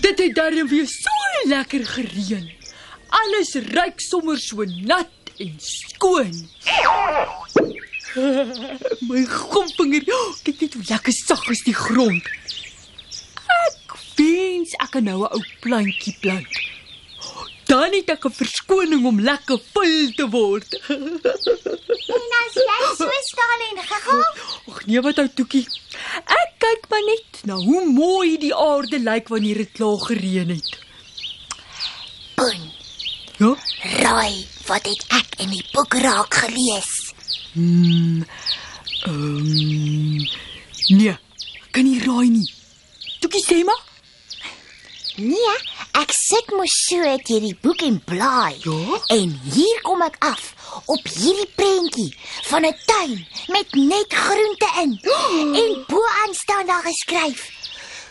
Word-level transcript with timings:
Dit 0.00 0.18
het 0.18 0.34
darm 0.34 0.68
weer 0.68 0.86
so 0.86 1.48
lekker 1.48 1.86
gereën. 1.86 2.50
Alles 3.08 3.54
ruik 3.54 4.00
sommer 4.00 4.38
so 4.38 4.64
nat 4.64 5.10
en 5.38 5.54
skoon. 5.58 6.48
My 9.08 9.24
gompinger, 9.24 10.04
kyk 10.42 10.60
net 10.60 10.74
hoe 10.74 10.86
lekker 10.88 11.14
sag 11.14 11.44
is 11.52 11.62
die 11.66 11.76
grond. 11.76 12.26
Ek 13.58 13.98
wens 14.18 14.74
ek 14.82 14.90
kan 14.96 15.06
nou 15.06 15.20
'n 15.22 15.32
ou 15.36 15.44
plantjie 15.62 16.16
plant. 16.22 16.57
Dan 17.68 17.92
het 17.92 18.08
ek 18.14 18.24
'n 18.24 18.32
verskoning 18.32 19.04
om 19.06 19.20
lekker 19.20 19.58
vol 19.74 20.12
te 20.16 20.26
word. 20.32 20.74
En 20.88 22.30
as 22.42 22.54
jy 22.54 22.78
so 22.96 23.08
staan 23.28 23.60
en 23.68 23.78
giggel, 23.90 24.22
Ag 24.68 24.86
nee, 24.86 25.00
wat 25.00 25.18
ou 25.18 25.28
toekie. 25.34 25.66
Ek 26.24 26.50
kyk 26.58 26.88
maar 26.88 27.04
net 27.04 27.40
na 27.44 27.54
hoe 27.54 27.84
mooi 27.92 28.38
die 28.38 28.54
aarde 28.54 28.98
lyk 28.98 29.28
wanneer 29.28 29.56
dit 29.56 29.72
klaar 29.72 29.98
gereën 30.00 30.48
het. 30.48 30.78
boen, 32.36 32.72
Ja? 33.38 33.54
raai 34.02 34.46
wat 34.66 34.86
het 34.86 35.04
ek 35.08 35.40
in 35.42 35.50
die 35.50 35.64
boek 35.72 35.94
raak 35.94 36.34
gelees? 36.34 37.12
Mm, 37.52 38.24
ehm 39.02 39.36
um, 39.36 40.28
nee, 40.88 41.16
kan 41.70 41.84
nie 41.84 42.00
raai 42.04 42.28
nie. 42.30 42.52
Toekie 43.20 43.44
sê 43.44 43.64
maar. 43.64 43.82
Nee, 45.16 45.56
ek 45.92 46.12
sit 46.12 46.50
mos 46.52 46.74
so 46.86 47.00
uit 47.00 47.28
hierdie 47.28 47.56
boek 47.62 47.82
en 47.82 48.00
blaai. 48.04 48.56
Ja? 48.64 49.00
En 49.16 49.32
hier 49.52 49.80
kom 49.82 50.02
ek 50.02 50.16
af 50.20 50.54
op 50.86 51.08
hierdie 51.08 51.48
prentjie 51.56 52.12
van 52.50 52.66
'n 52.66 52.76
tuin 52.86 53.26
met 53.48 53.74
net 53.74 54.12
groente 54.12 54.68
in. 54.82 54.92
En 55.62 55.84
bo-aan 55.86 56.34
staan 56.34 56.66
daar 56.66 56.82
geskryf: 56.82 57.50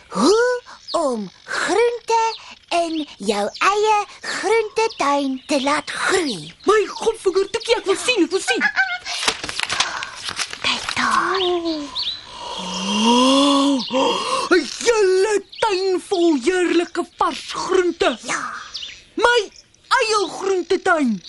Hoe 0.10 0.62
om 0.92 1.32
groente 1.44 2.24
in 2.70 3.08
jou 3.18 3.50
eie 3.58 4.06
groentetuin 4.22 5.44
te 5.48 5.62
laat 5.64 5.90
groei. 5.90 6.54
My 6.66 6.80
godvinger 6.88 7.50
toekie, 7.50 7.76
ek 7.78 7.86
wil 7.86 8.00
sien, 8.02 8.24
ek 8.24 8.32
wil 8.32 8.44
sien. 8.44 8.64
Kyk 10.66 10.96
daar. 10.96 12.06
Oh, 12.58 13.78
'n 14.52 14.66
hele 14.80 15.44
tuin 15.60 16.02
vol 16.10 16.40
heerlike 16.44 17.04
vars 17.28 17.52
groente. 17.54 18.18
Ja. 18.22 18.54
My 19.14 19.52
eie 20.00 20.20
groentetuin. 20.30 21.24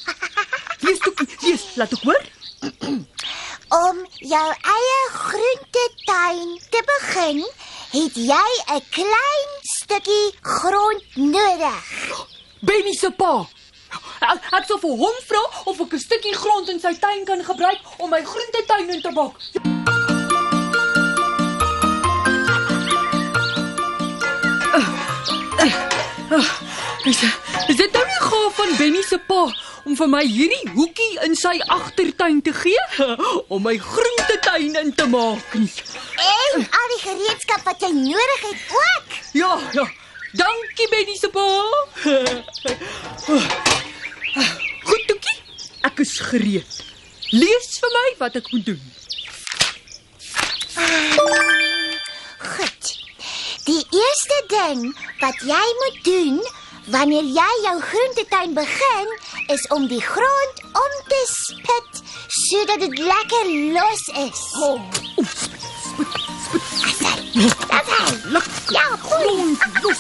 Lees 0.81 0.99
toekie, 1.05 1.27
lees, 1.43 1.65
laat 1.75 1.95
ek 1.97 2.05
hoor. 2.07 2.27
Om 3.79 3.99
jou 4.31 4.47
eie 4.75 5.01
groentetuin 5.15 6.55
te 6.71 6.83
begin, 6.93 7.43
het 7.97 8.19
jy 8.31 8.51
'n 8.77 8.83
klein 8.95 9.55
stukkie 9.75 10.27
grond 10.43 11.17
nodig. 11.17 11.95
Benny 12.61 12.95
se 12.95 13.11
pa. 13.11 13.49
Ek, 14.21 14.47
ek 14.53 14.65
sal 14.69 14.79
vir 14.79 14.95
hom 15.03 15.19
vra 15.27 15.43
of 15.65 15.81
ek 15.81 15.99
'n 15.99 16.05
stukkie 16.07 16.37
grond 16.37 16.69
in 16.69 16.81
sy 16.81 16.95
tuin 16.95 17.25
kan 17.25 17.43
gebruik 17.43 17.99
om 17.99 18.11
my 18.11 18.23
groentetuin 18.23 18.95
in 18.95 19.03
te 19.03 19.13
bak. 19.13 19.78
Is, 26.29 27.23
is 27.69 27.77
dit 27.77 27.93
nou 27.93 28.05
nie 28.05 28.21
gaaf 28.21 28.57
van 28.59 28.73
Benny 28.77 29.03
se 29.03 29.17
pa 29.25 29.47
om 29.89 29.95
vir 29.97 30.11
my 30.13 30.21
hierdie 30.29 30.73
hoekie 30.75 31.15
in 31.25 31.37
sy 31.39 31.55
agtertuin 31.73 32.43
te 32.45 32.53
gee 32.53 32.83
om 33.55 33.63
my 33.65 33.79
groentetuin 33.81 34.77
in 34.83 34.93
te 34.95 35.07
maak 35.09 35.55
nie? 35.57 35.71
En 36.25 36.67
al 36.67 36.93
die 36.93 37.01
gereedskap 37.07 37.65
wat 37.65 37.81
jy 37.81 37.93
nodig 37.97 38.45
het 38.51 38.77
ook. 38.83 39.17
Ja, 39.41 39.55
ja. 39.79 39.87
Dankie 40.37 40.89
Benny 40.93 41.17
se 41.17 41.33
pa. 41.33 41.47
Goed, 44.89 45.03
Toekie. 45.09 45.39
Ek 45.89 46.05
is 46.05 46.19
gereed. 46.29 46.81
Lees 47.33 47.73
vir 47.81 47.97
my 47.97 48.07
wat 48.21 48.37
ek 48.43 48.53
moet 48.53 48.69
doen. 48.69 48.85
Goed. 52.53 52.93
Die 53.65 53.81
eerste 53.81 54.43
ding 54.53 54.93
wat 55.21 55.41
jy 55.41 55.67
moet 55.83 55.99
doen 56.05 56.41
wanneer 56.91 57.25
jy 57.25 57.51
jou 57.63 57.81
groentetuin 57.81 58.55
begin, 58.55 59.09
is 59.47 59.67
om 59.75 59.87
die 59.89 60.01
grond 60.01 60.63
om 60.73 60.95
te 61.09 61.23
spit 61.31 62.03
sodat 62.29 62.81
dit 62.81 62.99
lekker 62.99 63.51
los 63.75 64.05
is. 64.25 64.43
Oh. 64.63 64.81
Ja, 68.69 68.87
goed. 69.01 69.59
Los, 69.83 69.99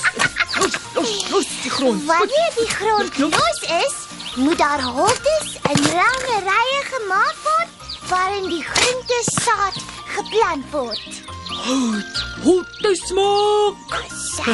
los, 0.58 0.72
los, 0.94 1.30
los 1.30 1.46
die 1.62 1.70
grond. 1.70 2.04
Wanneer 2.04 2.52
die 2.56 2.68
grond 2.68 3.18
los 3.18 3.60
is, 3.62 3.94
moet 4.36 4.58
daar 4.58 4.82
holtes 4.82 5.58
in 5.72 5.82
lange 5.82 6.38
rye 6.48 6.80
gemaak 6.92 7.36
word 7.44 7.68
waarin 8.08 8.48
die 8.48 8.64
groentesaad 8.64 9.84
geplant 10.16 10.70
word. 10.70 11.22
Goed. 11.48 12.28
Goed 12.48 12.69
te 12.81 12.94
smaak. 12.97 13.97
Sy. 14.09 14.53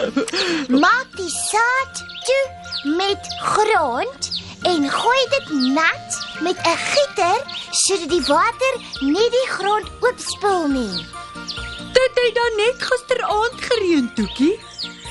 Maak 0.84 1.10
die 1.18 1.28
saad 1.28 1.98
toe 2.24 2.94
met 2.96 3.26
grond 3.36 4.28
en 4.70 4.86
gooi 4.94 5.18
dit 5.34 5.50
nat 5.74 6.16
met 6.40 6.56
'n 6.56 6.78
gieter 6.84 7.36
sodat 7.82 8.08
die 8.14 8.24
water 8.30 8.74
nie 9.00 9.28
die 9.36 9.48
grond 9.58 9.92
oopspoel 10.00 10.66
nie. 10.72 10.96
Dit 11.98 12.12
het 12.22 12.34
dan 12.40 12.56
net 12.64 12.80
gisteraand 12.80 13.60
gereën, 13.68 14.10
Toekie. 14.14 14.56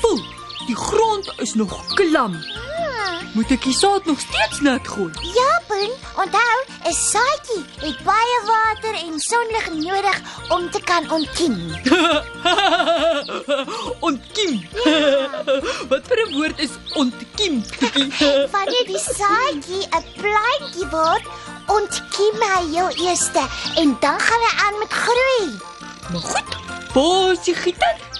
Voel, 0.00 0.20
die 0.66 0.76
grond 0.76 1.32
is 1.36 1.54
nog 1.54 1.94
klam. 1.94 2.34
Hmm. 2.34 3.30
Moet 3.32 3.50
ek 3.50 3.62
die 3.62 3.78
saad 3.78 4.04
nog 4.10 4.18
steeds 4.20 4.60
nat 4.60 4.88
gooi? 4.88 5.12
Ja, 5.38 5.61
Boen, 5.82 5.94
onthou, 6.16 6.58
'n 6.88 6.92
saadjie 6.92 7.64
het 7.80 7.98
baie 8.04 8.38
water 8.46 8.94
en 8.94 9.18
sonlig 9.20 9.66
nodig 9.70 10.18
om 10.48 10.70
te 10.70 10.80
kan 10.80 11.10
ontkiem. 11.10 11.56
ontkiem. 14.08 14.68
Wat 15.90 16.06
vir 16.08 16.18
'n 16.26 16.32
woord 16.34 16.58
is 16.58 16.70
ontkiem? 16.94 17.64
Wanneer 18.54 18.86
die 18.92 19.02
saadjie 19.18 19.82
'n 19.98 20.06
plantjie 20.20 20.88
word, 20.94 21.26
ontkiem 21.66 22.36
hy 22.52 22.62
heel 22.74 22.92
eers 23.06 23.26
en 23.74 23.96
dan 24.00 24.20
gaan 24.20 24.42
hy 24.46 24.54
aan 24.66 24.78
met 24.78 24.92
groei. 24.92 25.42
Maar 26.10 26.26
goed. 26.30 27.44
Die 27.44 27.54
gieter? 27.54 28.12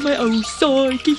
Vir 0.00 0.08
my 0.08 0.14
ou 0.24 0.42
saadjie. 0.48 1.12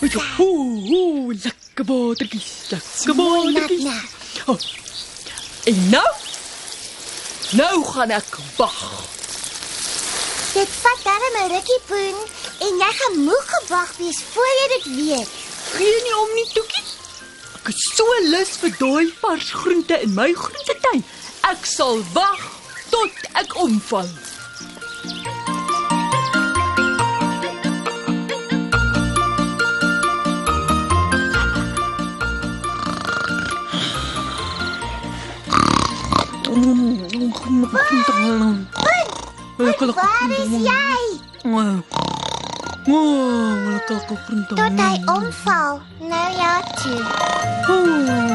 Dis 0.00 0.16
Ooh, 0.38 0.90
ooh, 0.92 1.30
lekker 1.32 1.84
watertjies, 1.88 2.48
lekker 2.68 3.14
mooi 3.16 3.52
nat 3.54 3.62
watertjies. 3.62 3.84
nat. 3.84 4.48
Oh. 4.52 4.58
En 5.72 5.78
nou? 5.88 6.10
Nou 7.56 7.84
gaan 7.94 8.12
ek 8.18 8.36
wag. 8.58 8.76
Dit 10.52 10.76
vat 10.82 11.00
darem 11.06 11.38
'n 11.40 11.48
rukkie 11.54 11.80
poen 11.88 12.18
en 12.68 12.82
jy 12.84 12.90
gaan 13.00 13.16
moeg 13.24 13.46
gewag 13.54 13.96
wees 14.02 14.20
voor 14.34 14.52
jy 14.60 14.68
dit 14.74 14.84
weet. 14.98 15.32
Gee 15.72 15.96
nie 16.04 16.16
om 16.20 16.34
nie, 16.34 16.48
Toekie. 16.52 16.84
Ek 17.64 17.72
is 17.72 17.88
so 17.96 18.04
lus 18.28 18.52
vir 18.60 18.76
daai 18.78 19.08
vars 19.20 19.48
groente 19.50 19.96
in 20.02 20.12
my 20.14 20.28
groentetuin. 20.32 21.04
Ek 21.48 21.64
sal 21.64 22.04
wag 22.12 22.55
tot 22.96 23.12
ek 23.32 23.56
omval. 23.60 24.08
Waar 39.94 40.30
is 40.30 40.54
jy? 40.64 41.00
Oh, 42.88 43.66
lekker 43.72 44.00
groente. 44.24 44.54
Tot 44.54 44.80
hy 44.80 44.94
omval. 45.16 45.80
Ja, 46.38 46.62
toe. 46.80 48.25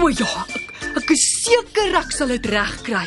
So 0.00 0.08
ja, 0.08 0.28
ek, 0.56 0.68
ek 0.96 1.10
is 1.12 1.22
seker 1.44 1.90
ek 1.98 2.12
sal 2.16 2.30
dit 2.32 2.46
reg 2.48 2.70
kry. 2.86 3.02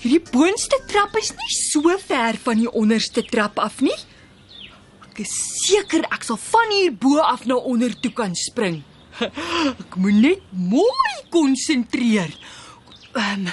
Hierdie 0.00 0.20
boonste 0.32 0.78
trap 0.88 1.12
is 1.20 1.28
nie 1.36 1.50
so 1.52 1.92
ver 2.00 2.38
van 2.40 2.62
die 2.62 2.70
onderste 2.72 3.20
trap 3.28 3.60
af 3.60 3.82
nie. 3.84 3.96
Ek 5.10 5.20
is 5.26 5.34
seker 5.66 6.06
ek 6.08 6.24
sal 6.24 6.40
van 6.40 6.72
hier 6.72 6.96
bo 7.04 7.20
af 7.20 7.44
na 7.44 7.58
onder 7.60 7.92
toe 8.00 8.14
kan 8.16 8.32
spring. 8.32 8.80
Ek 9.20 9.98
moet 10.00 10.22
net 10.24 10.48
mooi 10.56 11.12
konsentreer. 11.36 12.32
Ehm 13.12 13.50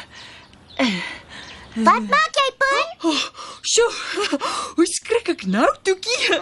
Wat 1.75 2.05
maak 2.07 2.38
jy, 2.39 2.47
Pun? 2.55 2.91
oh, 3.11 3.23
sjoe, 3.67 3.89
hoe 4.77 4.85
skrik 4.88 5.33
ek 5.33 5.41
nou, 5.51 5.67
Toekie? 5.83 6.38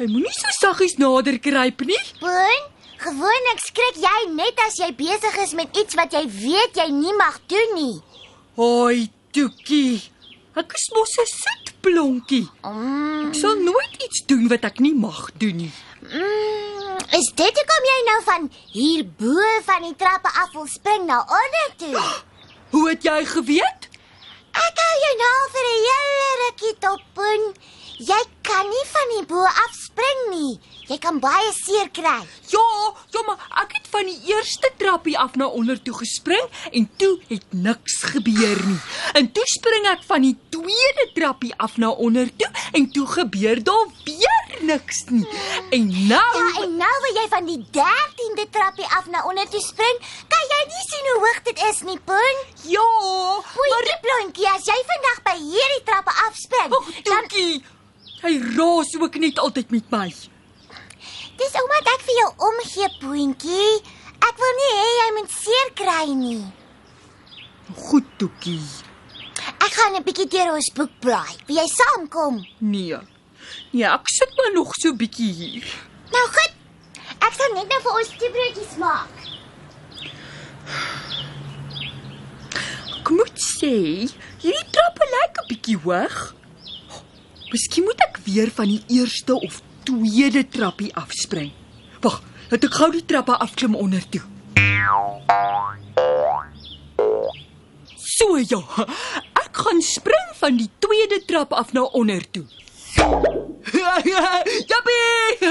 Jy 0.00 0.08
moenie 0.10 0.34
so 0.34 0.50
saggies 0.56 0.96
nader 0.98 1.38
kruip 1.38 1.84
nie. 1.86 2.00
Pun, 2.18 2.64
gewoonlik 3.02 3.60
skrik 3.66 3.96
jy 4.02 4.18
net 4.34 4.58
as 4.66 4.76
jy 4.80 4.90
besig 4.96 5.36
is 5.44 5.52
met 5.58 5.76
iets 5.76 5.94
wat 5.98 6.12
jy 6.16 6.22
weet 6.28 6.76
jy 6.80 6.88
nie 6.94 7.14
mag 7.18 7.38
doen 7.50 7.74
nie. 7.74 7.96
Hoi, 8.56 9.10
Toekie. 9.32 10.02
Ek 10.54 10.72
is 10.76 10.88
mos 10.94 11.14
'n 11.22 11.26
soetblonkie. 11.32 12.46
Mm, 12.64 13.28
Ek 13.28 13.34
sal 13.34 13.54
nooit 13.56 13.94
iets 14.04 14.20
doen 14.26 14.48
wat 14.48 14.64
ek 14.64 14.78
nie 14.80 14.94
mag 14.94 15.30
doen 15.38 15.56
nie. 15.56 15.72
mm, 16.02 16.98
is 17.18 17.28
dit 17.34 17.54
hoekom 17.58 17.84
jy 17.92 17.98
nou 18.10 18.20
van 18.24 18.50
hier 18.72 19.04
bo 19.04 19.40
van 19.64 19.82
die 19.82 19.96
trappe 19.96 20.28
af 20.28 20.52
wil 20.52 20.66
spring 20.66 21.06
na 21.06 21.20
onder 21.20 21.68
toe? 21.78 22.02
Hoe 22.72 22.88
het 22.88 23.02
jy 23.02 23.24
geweet? 23.24 23.88
Ek 24.52 24.76
hou 24.84 24.94
jou 25.04 25.14
nou 25.24 25.38
vir 25.52 25.64
'n 25.64 25.80
hele 25.88 26.30
rukkie 26.44 26.76
dop, 26.80 27.00
Pun. 27.14 27.42
Jy 27.98 28.22
kan 28.42 28.66
nie 28.68 28.86
van 28.92 29.08
die 29.16 29.26
bo 29.26 29.40
af 29.44 29.72
spring 29.92 30.20
nie. 30.32 30.52
Jy 30.88 30.96
kan 31.00 31.18
baie 31.20 31.50
seer 31.52 31.88
kry. 31.94 32.18
Ja, 32.52 32.62
ja, 33.14 33.22
maar 33.26 33.40
ek 33.62 33.74
het 33.76 33.88
van 33.92 34.08
die 34.08 34.18
eerste 34.32 34.70
trappie 34.80 35.14
af 35.20 35.34
na 35.36 35.46
onder 35.46 35.76
toe 35.82 35.94
gespring 36.00 36.46
en 36.72 36.88
toe 36.96 37.18
het 37.28 37.44
niks 37.52 37.98
gebeur 38.12 38.62
nie. 38.66 38.78
En 39.18 39.28
toe 39.32 39.44
spring 39.52 39.86
ek 39.92 40.04
van 40.08 40.24
die 40.24 40.34
tweede 40.54 41.06
trappie 41.16 41.52
af 41.60 41.76
na 41.76 41.90
onder 41.92 42.30
toe 42.36 42.48
en 42.72 42.88
toe 42.92 43.06
gebeur 43.06 43.62
daar 43.64 43.86
weer 44.06 44.62
niks 44.68 45.04
nie. 45.10 45.26
En 45.70 45.86
nou 46.08 46.20
Ja, 46.38 46.62
en 46.64 46.76
nou 46.80 46.94
wil 47.06 47.20
jy 47.20 47.26
van 47.36 47.46
die 47.50 47.60
13de 47.78 48.46
trappie 48.50 48.88
af 48.98 49.06
na 49.12 49.24
onder 49.28 49.48
toe 49.48 49.60
spring. 49.60 49.98
Kan 50.32 50.48
jy 50.54 50.62
nie 50.72 50.84
sien 50.88 51.10
hoe 51.12 51.20
hoog 51.26 51.42
dit 51.50 51.62
is 51.70 51.82
nie, 51.88 51.98
Pun? 52.08 52.40
ja, 52.72 52.88
Poetjie 53.52 53.98
blondjie, 54.02 54.48
as 54.54 54.66
jy 54.66 54.78
vandag 54.88 55.22
by 55.28 55.36
hierdie 55.40 55.84
trappe 55.84 56.12
afspring, 56.28 56.74
Ag, 56.78 56.90
dan. 57.02 57.62
Hy 58.22 58.32
raas 58.56 58.92
ook 59.00 59.16
net 59.18 59.38
altyd 59.38 59.70
met 59.70 59.90
my. 59.90 60.08
dis 61.42 61.54
omdat 61.58 61.88
ek 61.94 62.02
vir 62.06 62.16
jou 62.20 62.28
omgee, 62.48 62.88
Poentjie. 63.00 63.70
Ek 64.22 64.36
wil 64.38 64.52
nie 64.58 64.72
hê 64.78 64.90
jy 64.98 65.06
moet 65.16 65.30
seer 65.34 65.70
kry 65.80 66.04
nie. 66.14 66.44
Goed, 67.88 68.06
Toekie. 68.18 68.62
Ek 69.58 69.72
gaan 69.74 69.96
'n 69.96 70.04
bietjie 70.06 70.28
deur 70.28 70.52
ons 70.54 70.70
boek 70.76 70.92
blaai. 71.00 71.34
Wil 71.46 71.56
jy 71.56 71.66
saamkom? 71.66 72.46
Nee. 72.60 72.98
Nee, 73.72 73.84
ek 73.86 74.06
sit 74.06 74.30
maar 74.36 74.52
nog 74.54 74.70
so 74.80 74.92
bietjie 74.94 75.32
hier. 75.32 75.66
Nou 76.12 76.26
goed. 76.36 76.54
Ek 77.26 77.32
sal 77.34 77.50
net 77.54 77.68
nou 77.68 77.80
vir 77.82 77.92
ons 77.98 78.08
toebroodjies 78.18 78.76
maak. 78.78 79.10
Ek 83.00 83.10
moet 83.10 83.36
sê, 83.58 83.74
hierdie 84.42 84.70
trappe 84.70 85.04
lyk 85.14 85.34
'n 85.42 85.48
bietjie 85.48 85.78
hoog. 85.84 86.34
Miskien 87.52 87.84
moet 87.84 88.00
ek 88.00 88.11
weer 88.24 88.50
van 88.54 88.68
die 88.70 88.82
eerste 88.88 89.34
of 89.40 89.60
tweede 89.82 90.48
trappie 90.48 90.94
afspring. 90.94 91.52
Wag, 92.00 92.22
laat 92.50 92.64
ek 92.64 92.74
gou 92.80 92.90
die 92.94 93.04
trappe 93.04 93.36
afklim 93.36 93.74
onder 93.74 94.02
toe. 94.08 94.22
So 97.96 98.36
ja. 98.38 98.60
Ek 99.42 99.56
gaan 99.64 99.82
spring 99.84 100.34
van 100.40 100.56
die 100.56 100.70
tweede 100.78 101.22
trap 101.26 101.52
af 101.52 101.72
na 101.72 101.82
onder 101.82 102.24
toe. 102.30 102.44
Jappie! 104.70 105.50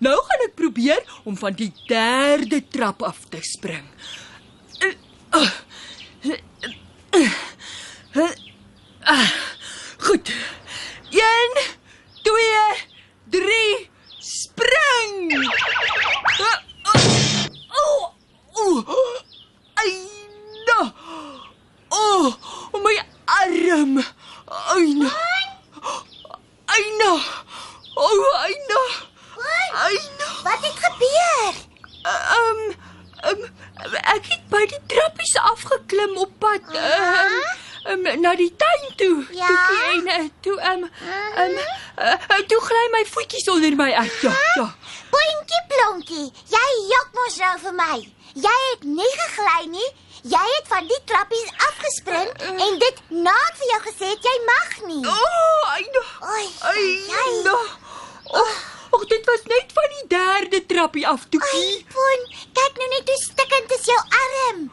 Nou 0.00 0.16
gaan 0.26 0.44
ek 0.46 0.54
probeer 0.56 1.02
om 1.24 1.36
van 1.36 1.56
die 1.56 1.72
derde 1.88 2.62
trap 2.72 3.02
af 3.02 3.26
te 3.28 3.40
spring. 3.44 3.84
Goed. 10.00 10.32
1 11.10 11.20
2 12.22 12.32
3 13.30 13.90
spring. 14.20 15.32
Oh! 17.70 18.14
Oh! 18.56 19.22
Aina! 19.78 20.94
Oh, 21.90 22.70
my 22.74 22.96
arm. 23.26 23.98
Aina. 24.48 25.10
Aina. 26.68 27.12
Oh, 27.96 28.22
Aina. 28.46 28.82
Aina. 29.74 30.28
Wat 30.42 30.58
het 30.62 30.78
gebeur? 30.78 31.54
Ehm 32.02 32.74
um, 33.26 33.42
um, 33.42 33.42
ek 34.14 34.30
het 34.30 34.46
by 34.48 34.62
die 34.70 34.80
trappies 34.86 35.34
afgeklim 35.36 36.16
op 36.16 36.32
pad 36.38 36.70
ehm 36.72 37.34
um, 37.34 37.68
um, 37.88 38.20
na 38.20 38.34
die 38.34 38.52
tuin 38.56 38.86
toe. 38.96 39.26
Ja? 39.30 39.46
Toe 39.68 39.80
en 39.92 40.06
uh, 40.06 40.28
toe 40.40 40.56
ehm 40.60 40.84
um, 41.44 41.58
uh, 41.98 42.38
toe 42.46 42.60
gly 42.60 42.86
my 42.92 43.04
voetjies 43.06 43.48
onder 43.48 43.76
my 43.76 43.92
uit. 43.92 44.20
Ja, 44.20 44.34
ja. 44.54 44.68
Poentjie 45.10 45.64
blonkie, 45.72 46.32
jy 46.54 46.68
jok 46.92 47.10
mos 47.18 47.36
nou 47.42 47.58
vir 47.64 47.74
my. 47.74 47.98
Jy 48.34 48.56
het 48.70 48.86
nie 48.86 49.12
gegly 49.16 49.66
nie. 49.70 49.90
Jy 50.22 50.42
het 50.54 50.66
van 50.68 50.84
die 50.86 50.98
trappies 51.08 51.48
afgespring 51.66 52.28
en 52.44 52.74
dit 52.82 52.98
na 53.08 53.32
ek 53.46 53.54
vir 53.60 53.70
jou 53.70 53.78
gesê 53.86 54.10
het 54.10 54.26
jy 54.28 54.34
mag 54.48 54.74
nie. 54.90 55.00
Oh, 55.08 55.70
Aina. 55.72 56.02
Oei. 56.32 56.44
Aina. 57.22 57.54
Oh, 58.40 58.58
oh, 58.90 59.06
dit 59.08 59.30
was 59.32 59.46
net 59.48 59.72
van 59.78 59.88
die 59.96 60.04
derde 60.12 60.60
trappie 60.66 61.06
af 61.08 61.24
toe. 61.32 61.40
Ai, 61.54 61.80
Poen, 61.94 62.28
kyk 62.60 62.82
nou 62.82 62.90
net 62.92 63.08
hoe 63.14 63.18
stikkend 63.22 63.74
is 63.78 63.88
jou 63.88 63.98
arm. 64.20 64.68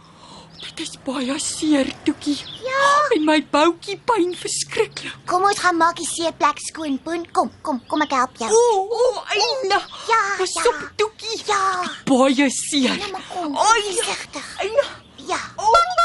Dit 0.61 0.79
is 0.83 0.95
baie 1.05 1.35
seer, 1.39 1.89
Toekie. 2.05 2.37
Ja. 2.65 2.85
En 3.15 3.25
my 3.25 3.37
boutjie 3.51 3.97
pyn 4.09 4.33
verskriklik. 4.37 5.15
Kom 5.29 5.45
ons 5.47 5.59
gaan 5.63 5.77
maak 5.79 5.97
die 5.99 6.07
seeplek 6.09 6.59
skoon, 6.65 6.97
Poen. 7.03 7.25
Kom, 7.31 7.51
kom, 7.61 7.79
kom 7.87 8.05
ek 8.05 8.15
help 8.17 8.41
jou. 8.41 8.49
O, 8.51 8.85
oh, 9.01 9.21
Aina. 9.33 9.81
Ja, 10.09 10.21
Pas 10.41 10.55
ja. 10.57 10.65
op, 10.71 10.81
Toekie. 10.99 11.41
Ja. 11.47 11.61
Baie 12.09 12.49
seer. 12.53 12.97
Nou 13.03 13.11
maar 13.15 13.29
kom. 13.33 13.57
Ai. 13.57 13.85
Versigtig. 13.91 14.49
Aina. 14.65 14.89
Ja. 15.27 15.41
Oh, 15.55 15.69
oh. 15.69 15.97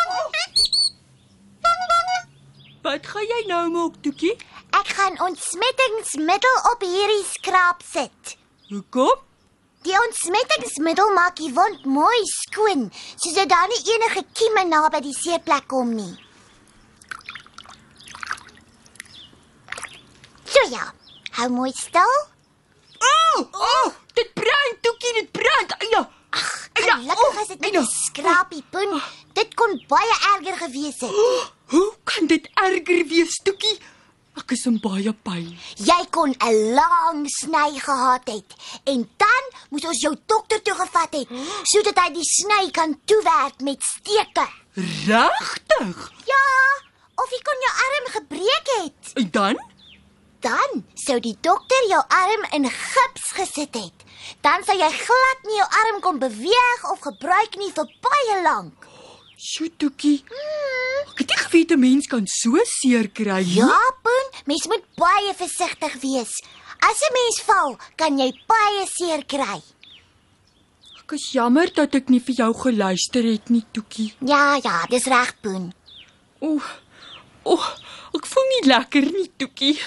Wat 2.82 3.06
gaan 3.06 3.28
jy 3.31 3.43
nou 3.46 3.66
maak, 3.70 3.99
Toekie? 4.02 4.32
Ek 4.75 4.88
gaan 4.96 5.14
ontsmettingsmiddel 5.22 6.56
op 6.72 6.82
hierdie 6.82 7.22
skraap 7.28 7.84
sit. 7.87 8.32
Hoekom? 8.72 9.20
Die 9.82 9.94
ontsmettingsmiddel 9.99 11.11
maak 11.16 11.37
die 11.37 11.50
wond 11.54 11.85
mooi 11.85 12.21
skoon, 12.30 12.90
sodat 13.16 13.49
daar 13.50 13.68
nie 13.71 13.80
enige 13.95 14.23
kieme 14.33 14.62
naby 14.68 15.00
die 15.02 15.14
seerplek 15.16 15.66
kom 15.73 15.95
nie. 15.97 16.12
So 20.52 20.62
ja, 20.71 20.92
hou 21.38 21.49
mooi 21.50 21.73
stil. 21.75 22.14
Oh, 23.02 23.40
oh, 23.59 23.88
dit 24.14 24.30
brand, 24.38 24.83
Toekie, 24.87 25.14
dit 25.18 25.33
brand. 25.35 25.75
Aina. 25.80 26.04
Aina, 26.78 26.99
Gelukkig 27.02 27.40
is 27.42 27.49
dit 27.49 27.61
net 27.61 27.76
'n 27.80 27.87
skrapie 27.87 28.64
punt. 28.71 29.02
Dit 29.35 29.54
kon 29.54 29.83
baie 29.88 30.14
erger 30.35 30.57
gewees 30.57 31.00
het. 31.00 31.11
Hoe 31.73 31.90
kan 32.04 32.26
dit 32.26 32.49
erger 32.54 33.07
wees, 33.09 33.40
Toekie? 33.42 33.78
Ek 34.41 34.55
is 34.57 34.65
in 34.67 34.79
baie 34.81 35.12
pyn. 35.27 35.51
Jy 35.77 36.01
kon 36.11 36.33
'n 36.33 36.75
lang 36.75 37.27
sny 37.29 37.79
gehad 37.79 38.25
het 38.29 38.51
en 38.89 39.05
dan 39.21 39.45
moes 39.71 39.85
ons 39.85 40.01
jou 40.01 40.15
dokter 40.27 40.62
toe 40.62 40.75
gevat 40.75 41.12
het 41.12 41.29
sodat 41.69 41.99
hy 41.99 42.09
die 42.17 42.25
sny 42.25 42.71
kan 42.71 42.97
toewerk 43.05 43.61
met 43.61 43.83
steke. 43.83 44.47
Regtig? 44.75 45.99
Ja, 46.25 46.47
of 47.21 47.29
jy 47.31 47.41
kon 47.45 47.61
jou 47.67 47.75
arm 47.87 48.07
gebreek 48.17 48.67
het. 48.81 49.12
En 49.21 49.31
dan? 49.31 49.57
Dan 50.41 50.85
sou 50.95 51.21
die 51.21 51.37
dokter 51.41 51.83
jou 51.89 52.03
arm 52.09 52.47
in 52.53 52.71
gips 52.71 53.27
gesit 53.37 53.75
het. 53.75 53.99
Dan 54.41 54.65
sou 54.65 54.77
jy 54.79 54.91
glad 54.91 55.39
nie 55.45 55.57
jou 55.61 55.69
arm 55.83 56.01
kon 56.01 56.19
beweeg 56.19 56.91
of 56.91 57.05
gebruik 57.05 57.57
nie 57.57 57.71
vir 57.73 57.87
baie 58.01 58.43
lank. 58.43 58.89
Sjoe, 59.37 59.69
Toekie. 59.77 60.25
Ek 61.12 61.19
het 61.19 61.29
nie 61.29 61.41
geweet 61.52 61.71
'n 61.73 61.80
mens 61.80 62.06
kan 62.06 62.26
so 62.26 62.56
seer 62.64 63.09
kry. 63.12 63.44
Ja, 63.44 63.76
Poen, 64.02 64.26
mens 64.47 64.66
moet 64.66 64.85
baie 64.97 65.32
versigtig 65.37 65.92
wees. 66.00 66.32
As 66.80 67.00
'n 67.04 67.12
mens 67.12 67.40
val, 67.44 67.76
kan 67.97 68.18
jy 68.18 68.32
baie 68.47 68.87
seer 68.87 69.25
kry. 69.25 69.61
Ek 71.02 71.12
is 71.12 71.32
jammer 71.32 71.68
dat 71.75 71.94
ek 71.94 72.09
nie 72.09 72.21
vir 72.21 72.35
jou 72.35 72.54
geluister 72.54 73.23
het 73.25 73.50
nie, 73.50 73.64
Toekie. 73.73 74.14
Ja, 74.25 74.59
ja, 74.62 74.87
dis 74.88 75.04
reg, 75.04 75.40
Poen. 75.40 75.75
O. 76.40 76.61
O, 77.44 77.54
ek 78.14 78.26
voel 78.26 78.49
nie 78.49 78.68
lekker 78.68 79.12
nie, 79.12 79.30
Toekie. 79.37 79.78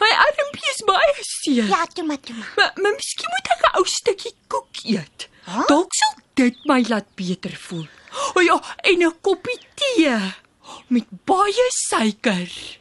My 0.00 0.10
armpie 0.26 0.70
is 0.74 0.82
baie 0.86 1.20
seer. 1.20 1.68
Ja, 1.68 1.86
toe 1.86 2.04
maar, 2.04 2.20
toe 2.20 2.34
maar. 2.34 2.52
Maar, 2.56 2.72
maar 2.76 2.92
miskien 2.96 3.28
moet 3.28 3.52
ek 3.52 3.60
'n 3.62 3.76
ou 3.78 3.84
stukkie 3.84 4.34
koek 4.48 4.84
eet. 4.84 5.28
Huh? 5.44 5.66
Dalk 5.66 5.92
sal 5.94 6.14
dit 6.34 6.56
my 6.64 6.84
laat 6.88 7.14
beter 7.14 7.56
voel. 7.56 7.86
O 8.34 8.40
ja, 8.40 8.56
en 8.82 9.02
'n 9.02 9.20
koppie 9.20 9.60
tee 9.74 10.40
met 10.88 11.08
baie 11.24 11.66
suiker. 11.68 12.80